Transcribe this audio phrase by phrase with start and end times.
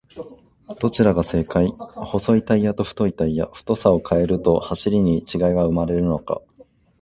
[0.79, 1.75] どちらが正解!?
[1.77, 6.41] 細いタイヤと太いタイヤ、太さを変えると走りに違いは生まれるのか？